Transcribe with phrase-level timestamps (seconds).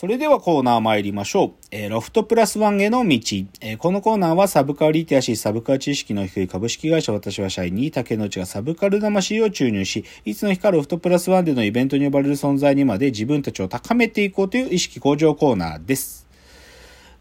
[0.00, 1.52] それではコーナー参りましょう。
[1.70, 3.18] えーロフトプラスワンへの道。
[3.60, 16.26] えーこのコーナーはサブカルリテラシー、サブカル知識の低い株式会社私は社員に竹之内がサブカル魂を注入し、いつの日かロフトプラスワンでのイベントに呼ばれる存在にまで自分たちを高めていこうという意識向上コーナーです。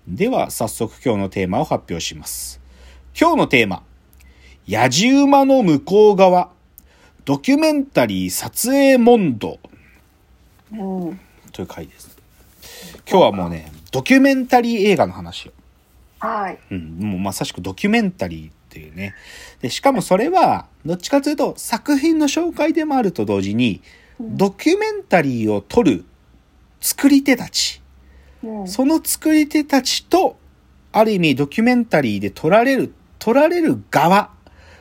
[0.08, 2.62] では、早速今日のテーマを発表します。
[3.14, 3.84] 今日のテーマ。
[4.70, 6.50] 野じ馬の向こう側。
[7.26, 9.60] ドキュメンタリー撮影問答。
[10.72, 10.76] う
[11.12, 11.20] ん。
[11.52, 12.19] という回です。
[13.10, 15.52] 今日はもうね、ドキュメンタリー映画の話を。
[16.20, 16.60] はい。
[16.70, 19.16] うん、もうまさしくドキュメンタリーっていうね。
[19.62, 23.82] で、しかもそれは、どっちかというと作品の紹介でもあると同時に、
[24.20, 26.06] ドキュメンタリーを撮る
[26.82, 27.82] 作り手たち、
[28.44, 28.68] うん。
[28.68, 30.38] その作り手たちと、
[30.92, 34.30] ある意味ドキュメンタリーで撮られる、撮られる側、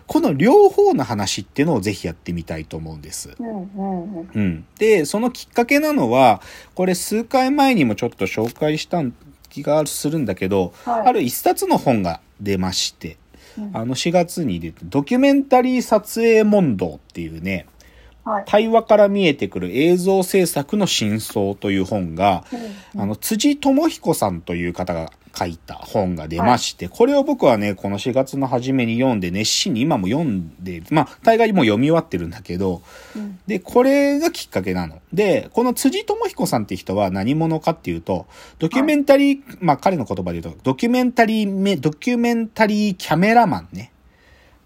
[0.09, 3.35] この両方の話っていうのをぜひやってみたいと思うんです。
[3.39, 3.47] うん。
[3.47, 4.13] うん。
[4.21, 4.29] うん。
[4.35, 4.67] うん。
[4.79, 6.41] で、そのきっかけなのは、
[6.75, 9.03] これ数回前にもちょっと紹介した
[9.51, 13.19] 気がするんだけど、はいある一冊の本が出まして、
[13.59, 17.67] うんあの4月に出て、ドキュメンタリー撮影問答っていうね、
[18.25, 18.45] はい。
[18.47, 22.45] 対話から見えてくる映像制作の真相という本が、
[22.95, 32.83] うんあの、辻智彦さんという方が書いた本が出まして、これを僕はね、この4月の初めに読んで、熱心に今も読んで、まあ、大概もう読み終わってるんだけど、
[33.15, 33.39] うん。
[33.47, 35.01] で、これがきっかけなの。
[35.13, 38.27] で、この辻智彦さんって人は何者かっていうと、
[38.59, 43.93] ドキュメンタリー、まあ彼の言葉で言うと、ドキュメンタリーめ、ドキュメンタリーキャメラマンね。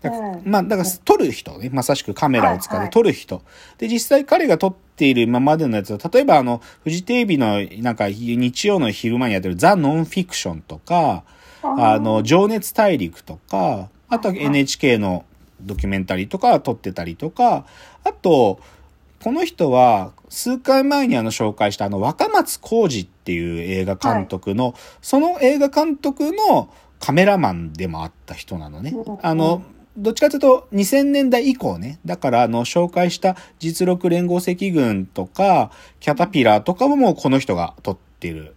[0.02, 1.70] だかまあ、だから撮る人ね。
[1.72, 3.42] まさしくカメラを使ってはいはい撮る人。
[3.78, 11.24] で、実際彼が撮っている今までのやつは、例えばあの、フジテレビのなんか日曜の昼間にやってるザ・ノンフィクションとか、
[11.62, 15.24] あの、情熱大陸とか、あとは NHK の
[15.60, 17.64] ドキュメンタリーとか撮ってたりとか、
[18.04, 18.58] あと、
[19.22, 29.18] この人は数回前にあの紹介したあの若松浩二っていう映画監督の、その映画監督のカメラマンでもあった人なのねうん。
[29.22, 29.62] あの、
[29.96, 31.98] どっちかというと2000年代以降ね。
[32.04, 35.70] だからあの紹介した実録連合赤軍とか
[36.00, 38.54] キャタピラーとかももうこの人が撮ってる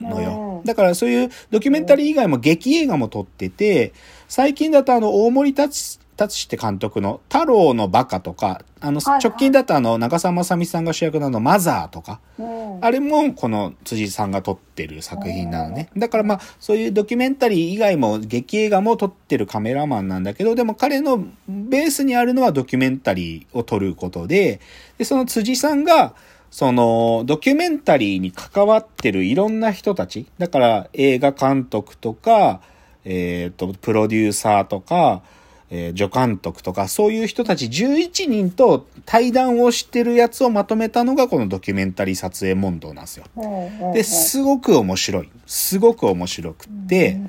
[0.00, 0.62] のよう。
[0.62, 3.92] んだからそういうドキュメンタリー以外も劇映画も撮ってて、
[4.28, 12.84] 最近だとあの大森達達って監督の太郎のバカとか、あの直近だとあの長澤まさみさんが主役なのマザーとか、うん。
[12.84, 15.90] あれもこの辻さんが撮ってる作品なのね。
[15.96, 24.60] だからまあそういうドキュメンタリー以外も劇映画も撮ってるカメラマンなんだけど、でも彼のベースにあるのはドキュメンタリーを撮ることで、
[24.98, 26.14] で、その辻さんが、
[26.50, 32.60] そのドキュメンタリーに関わってるいろんな人たち、だから映画監督とか、
[33.04, 35.22] えっ、と、プロデューサーとか、
[35.70, 43.24] えー助監督とか、そういう人たち11人と対談をしてるやつをまとめたのがこのドキュメンタリー撮影問答なんですよ。
[43.36, 43.92] うん。
[43.92, 45.30] で、すごく面白い。
[45.46, 47.20] すごく面白くって、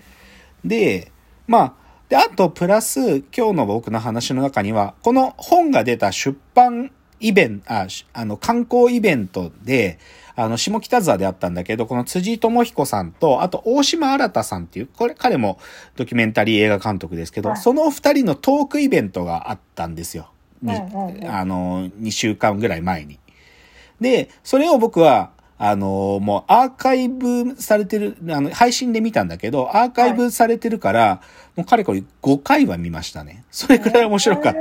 [0.64, 1.12] で、
[1.48, 1.74] まあ、
[2.10, 10.00] で、あと、プラス、今日の僕の話の中には、この本が出た出版イベント、あ、しあの、観光イベントで、
[10.42, 15.60] あの、下北沢であったんだけど、この辻智彦さんと、あと、大島新さんっていう、これ、彼も
[15.98, 20.32] ドキュメンタリー映画監督ですけど、はいその二人のトークイベントがあったんですよ。
[20.66, 23.20] あの、2週間ぐらい前に。
[24.00, 31.22] で、それを僕は、あの、もうアーカイブされてる、あの、配信で見たんだけど、アーカイブされてるから、
[31.58, 33.44] もうかれこれ5回は見ましたね。
[33.52, 34.60] それくらい面白かった。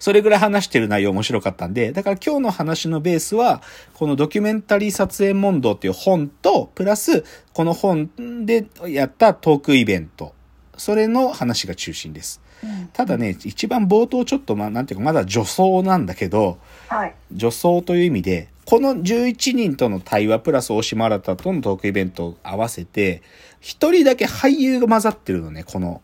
[0.00, 3.62] それぐらい話してる内容面白かったんで、だから今日の話のベースは、
[3.94, 8.10] このドキュメンタリー撮影問答っていう本と、プラス、この本
[8.44, 10.34] でやったトークイベント。
[10.76, 12.40] それの話が中心です。
[12.92, 17.14] ただね、一番冒頭ちょっと、まあ、なんていうか、まだ女装なんだけど、はい。
[17.32, 23.20] 女装という意味で、この11人との対話プラス大島新とのトークイベントを合わせて、
[23.58, 26.02] 一人だけ俳優が混ざってるのね、この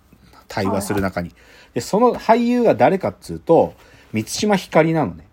[0.48, 1.30] 対話する中に。
[1.74, 3.74] で、その俳優が誰かっつうと、
[4.12, 5.28] 三島ひかりなのね。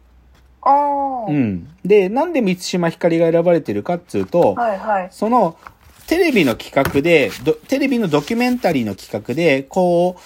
[0.62, 1.26] ああ。
[1.28, 1.68] うん。
[1.84, 5.08] で、なんで三島ひかりが選ばれてるかっつうと、はいはい。
[5.10, 5.58] その、
[6.06, 10.18] テレビの企画で、どテレビのドキュメンタリーの企画で、こ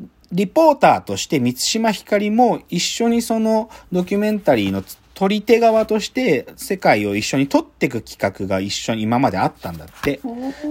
[0.00, 4.82] う、リポーターとして満島ひかりも一緒にそのドキュメンタリーの
[5.14, 10.20] 撮り手側として世界を一緒に撮っていく企画が一緒に今まであったんだって。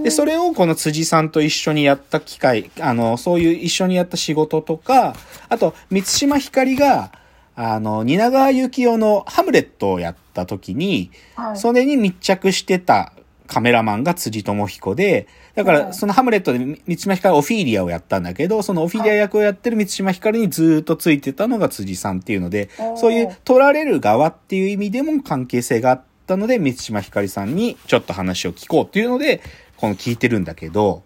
[0.04, 5.16] で、それをこの辻さんと一緒にやった機会、あの、そういう一緒にやった仕事とか、
[5.48, 7.12] あと、満島ひかりが、
[7.56, 11.58] あの、蜷川幸雄のハムレットをやった時に、はい。
[11.58, 13.14] それに密着してた
[13.48, 15.94] カメラマンが辻智彦で、だから、はい。
[15.94, 29.42] そのハムレットで三島ひかりはオフィーリアをやったんだけど、そのオフィーリア役をやってる三島ひかりにずーっとついてたのが辻さんっていうのでそういう撮られる側っていう意味でも関係性があったので、満島ひかりさんにちょっと話を聞こうっていうので、
[29.78, 31.04] この聞いてるんだけど。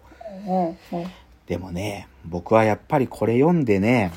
[1.46, 4.12] でもね、僕はやっぱりこれ読んでね、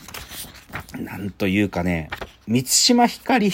[0.98, 2.10] なんというかね、
[2.48, 3.52] 満島ひかり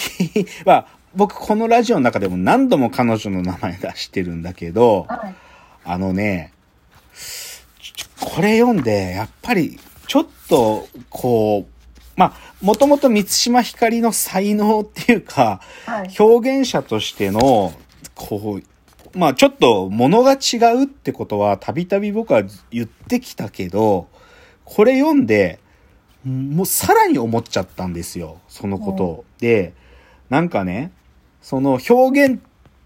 [0.65, 5.35] は、僕このラジオの中でも何度も彼女の名前出してるんだけど、はい。
[5.83, 6.53] あのね、
[8.19, 16.15] これ読んで、やっぱり、ちょっと、こう、まあ、もともと満島ひかりの才能っていうか、はい。
[16.19, 17.73] 表現者としての、
[18.15, 18.63] こう、
[19.17, 24.07] まあちょっと物が違うってことはたびたび僕は言ってきたけど、
[24.63, 25.59] これ読んで、
[26.25, 29.25] もうさらに思っちゃったんですよ、そのことを。
[29.39, 29.73] で、
[30.29, 30.91] なんかね、
[31.41, 32.39] その表現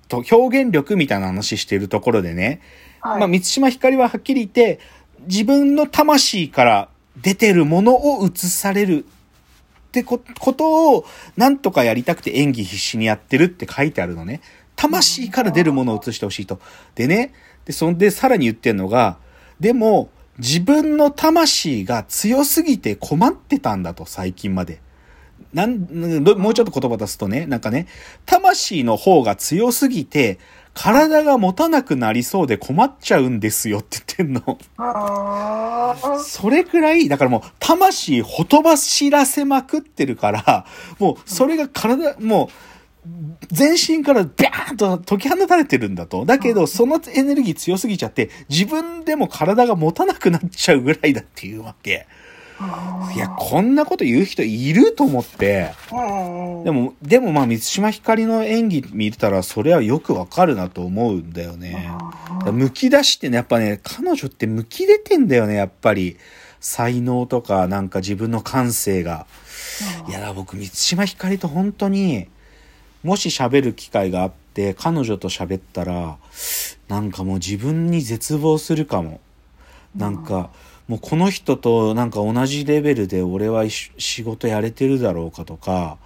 [0.08, 2.62] と、表現力みたいな話してるところでね、
[3.00, 3.20] はい。
[3.20, 4.80] まあ、満島ひかりははっきり言って、
[5.28, 6.90] 自分の魂から
[7.22, 11.06] 出てるものを映されるってこことを、
[11.36, 14.42] なんとかやりたくて演技必死にやってるって書いてあるのね。
[14.76, 16.60] 魂から出るものを映してほしいと。
[16.96, 17.34] でね、
[17.66, 19.18] で、そんでさらに言ってんのが、
[19.60, 24.82] でも、自分の魂が強すぎて困ってたんだと、最近まで。
[25.54, 27.88] なん、どもうちょっと言葉出すとね、なんかね、
[28.26, 30.40] 魂の方が強すぎて、
[30.74, 34.58] 体が持たなくなりそうで困っちゃうんですよって言ってんの。
[36.24, 40.66] それくらい、だからもう、魂ほとばしらせまくってるから、
[41.00, 42.48] もう、それが体、もう、
[43.52, 46.26] 全身からビャーンと解き放たれてるんだと。
[46.26, 52.08] だけど、そのエネルギー強すぎちゃって、自分でも体が持たなくなっちゃうぐらいだっていうわけ。
[53.14, 55.74] いや、こんなこと言う人いると思って。
[55.92, 56.64] うんうん。
[56.64, 61.92] でも、でもまあ、満島ひかりの演技見てたら、それはよくわかるなと思うんだよね。
[62.52, 66.18] むき出してね、やっぱね、彼女ってむき出てんだよね、やっぱり。
[66.62, 69.26] 才能とか、なんか自分の感性が。
[70.08, 72.28] いや、僕、満島ひかりと本当に、
[73.04, 76.18] もし喋る機会があって、彼女と喋ったら、
[76.88, 79.20] なんかもう自分に絶望するかも。
[79.96, 80.52] なんか、
[80.92, 85.98] もうこの人となんか同じレベルで俺は仕事やれてるだろうかとか、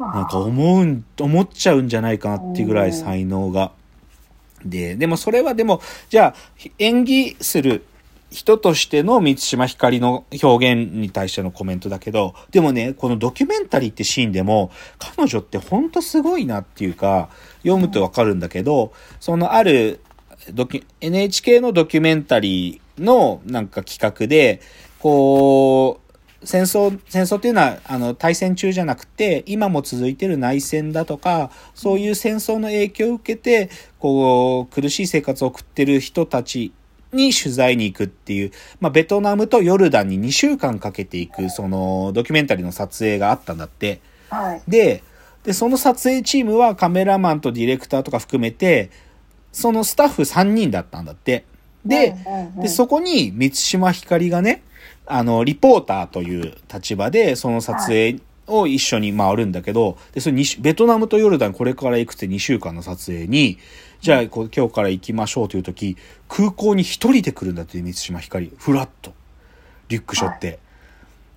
[0.00, 3.70] なんか思うん、思っちゃうんじゃないかなっていうぐらい才能が。
[4.64, 5.80] で、でもそれはでも、
[6.10, 7.84] じゃあ、演技する
[8.32, 17.28] 人としての満島ひかりの表現に対してのコメントだけど、でもね、このドキュメンタリーってシーンでも、彼女ってほんとすごいなっていうか、
[17.62, 20.00] 読むとわかるんだけど、そのある、
[21.00, 24.60] NHK のドキュメンタリーのなんか企画で、
[24.98, 26.06] こう、
[26.46, 36.72] 戦争、戦争っていうのは、あの、対戦中じゃなくて、今も続いてる内戦だとか、そういう戦争の影響を受けて、こう、苦しい生活を送ってる人たち
[37.12, 44.00] に取材に行くっていう、まあ、ベトナムとヨルダンに2週間かけていく、その、ドキュメンタリーの撮影があったんだって。
[44.30, 44.62] はい。
[44.68, 45.02] で、
[45.44, 48.90] で、その撮影チームはカメラマンとディレクターとか含めて、
[49.52, 51.44] そのスタッフ3人だったんだって。
[51.86, 52.16] で、
[52.60, 54.62] で、そこに満島ひかりがね、
[55.06, 63.58] あの、リポーターという立場で、その撮影を一緒に回るんだけど、で、それにベトナムとヨルダンこれから行くって2週間の撮影に、
[64.00, 65.96] じゃあこう今日から行きましょうという時、
[66.28, 68.52] 空港に一人で来るんだって、満島ひかり。
[68.56, 69.14] フラッと。
[69.88, 70.58] リュック背負って。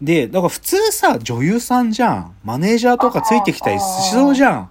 [0.01, 2.35] で、だから普通さ、女優さんじゃん。
[2.43, 4.69] マネージャーとかついてきたりしそうじゃん。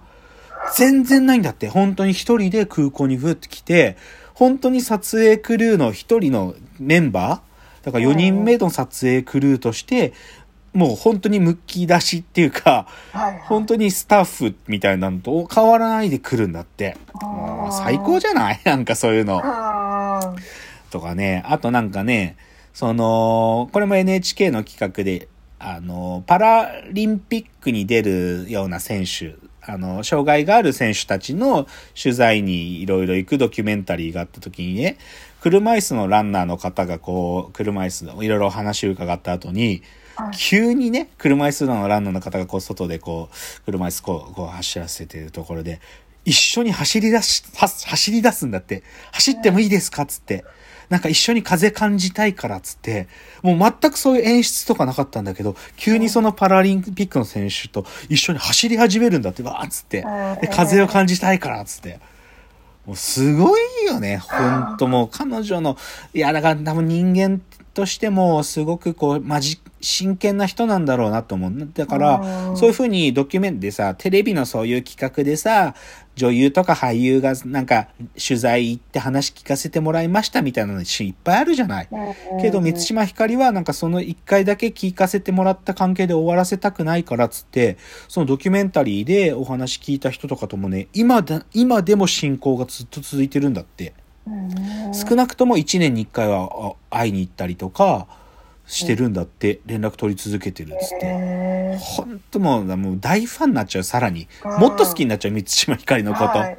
[0.75, 1.67] 全然ないんだって。
[1.67, 3.95] 本当に一人で空港にふって来て、
[4.39, 10.13] 本当に撮影クルーの一人のメンバーだから4人目の撮影クルーとして、
[10.73, 13.41] もう本当にむき出しっていうか、はいはい。
[13.47, 16.95] 本当にスタッフみたいなのと変わらないで来るんだって。
[17.21, 18.61] もう最高じゃない？
[18.65, 19.41] なんかそういうの。
[19.43, 20.35] うん
[20.91, 22.35] とかね、あとなんかね、
[22.73, 25.27] その、これも NHK の企画で、
[25.59, 29.35] あの、パラリンピックに出るような選手、
[29.69, 31.67] あの、障害がある選手たちの
[32.01, 34.97] 取材にいろいろ行くドキュメンタリーがあった時にね、
[35.41, 39.81] 車椅子のランナーの方がこう、車椅子のいろいろ話を伺った後に、はい
[40.37, 45.79] 急にね、車椅子のランナーの方がこう、外でこう、車椅子こう、こう走らせてるところで、
[46.25, 48.83] 一緒に走り出し、は走り出すんだって。
[49.13, 50.05] 走ってもいいですか？
[50.05, 50.43] つって。
[50.89, 53.07] なんか一緒に風感じたいからつって、
[53.41, 60.03] もう全くそういう演出とかなかったんだけど、急にそのパラリンピックの選手と一緒に走り始めるんだって、わーっつって。
[60.41, 61.99] で、風を感じたいからつって。
[62.85, 65.77] もうすごいよね、ほんともう彼女の、
[66.13, 67.39] いや、だから多分人間
[67.79, 71.69] ととしても、すごくこう、まじ、真剣な人なんだろうなと思う。
[71.73, 75.75] だから、うんそういうふうにドキュメントでさ、テレビのそういう企画でさ、
[76.15, 81.89] 女優とか俳優がなんか取材行って話聞かせてもらいましたみたいなのいっぱいあるじゃない。
[82.41, 87.77] けど、満島ひかりはなんかその一回だけ聞かせてもらった関係で終わらせたくないからっつって、
[88.09, 93.93] そのドキュメンタリーでお話聞いた人とかともね、今だ、今でも進行がずっと続いてるんだって。
[94.93, 98.07] 少なくとも1年に1回はあ会いに行ったりとか
[98.65, 101.05] してるんだって、連絡取り続けてるっつって。
[101.05, 104.27] へほんともう、もう大ファンになっちゃう、さらに。
[104.45, 106.37] うんもっと好きになっちゃう、満島ひかりのこと。
[106.37, 106.57] はい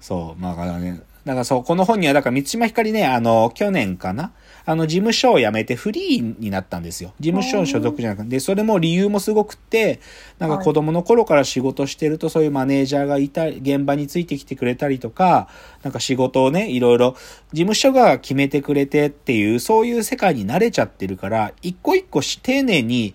[0.00, 1.00] そう、まあ、ね。
[1.24, 4.32] だからそう、この本には、だから満島ひかりね、あの、去年かな？
[4.64, 7.14] あの、事務所を辞めてフリーになったんですよ。
[7.20, 8.28] 事務所所属じゃなくて。
[8.28, 10.00] で、それも理由もすごくって、
[10.38, 15.48] なんかはい子供の頃から仕事してると、そういうマネージャーがいたり、現場についてきてくれたりとか、
[15.82, 17.16] なんか仕事をね、いろいろ、
[17.52, 23.14] 事務所が決めてくれてっていう、そういう世界に慣れちゃってるから、一個一個し丁寧に、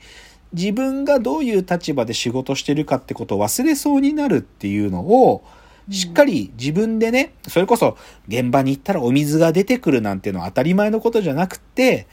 [0.54, 5.44] 自分がどういう立場で仕事してるかってことを忘れそうになるっていうのを、
[5.90, 12.08] しっかり自分でね、それこそ現場に行ったらお水が出てくるなんていうのは当たり前のことじゃなくて、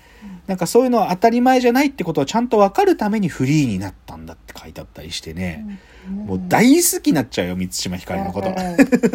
[0.47, 8.51] なんかそういうのは当たり前じゃないってことをちゃんと分かるためにフリーになったんだって書いてあったりしてね、もう大好きになっちゃうよ、満島ひかりのこと。
[8.53, 8.55] っ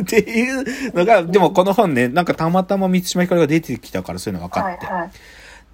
[0.06, 4.86] ていうのが、でもこの本ね、なんかたまたま満島ひかりが出てきたからそういうの分かって。
[4.86, 5.12] はいはい。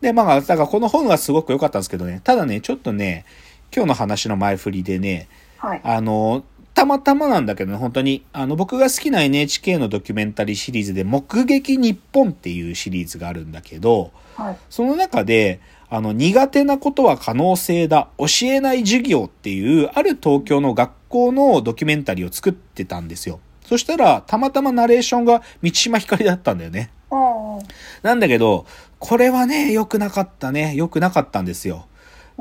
[0.02, 3.26] で、まあ、だからこの本はすごく良かったんですけどね、ただね、ちょっとね、
[3.74, 5.28] 今日の話の前振りでね、
[5.58, 5.82] はい。
[5.84, 6.44] あの、
[6.76, 23.40] たまたまなんだけどね、本当に、あの、僕が好きな NHK のドキュメンタリーシリーズで、目撃日本っていうシリーズがあるんだけど、はいその中で、あの、苦手なことは可能性だ、教えない授業っていう、ある東京の学校のドキュメンタリーを作ってたんですよ。
[23.66, 26.92] そしたら、たまたまナレーションが満島ひかりだったんだよね。
[28.04, 28.66] なんだけど、
[29.00, 30.74] これはね、良くなかったね。
[30.76, 31.88] 良くなかったんですよ。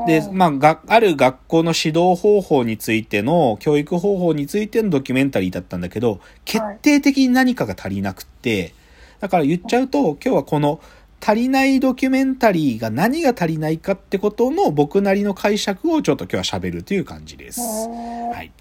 [0.06, 8.74] で、うんまあ、が、ある学校の指導方法についての、教育方法についてのドキュメンタリーだったんだけど、決定的に何かが足りなくって、
[9.20, 10.80] だから言っちゃうと、今日はこの
[11.24, 17.60] 足りないドキュメンタリーが何が足りないかってことの僕なりの解釈をちょっと今日は喋るという感じです。
[17.60, 18.52] ははい。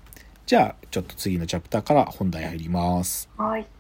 [0.46, 3.30] じゃあ、ちょっと次のチャプターから本題入ります。
[3.38, 3.73] はい